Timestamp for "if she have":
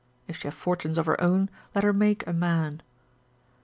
0.27-0.55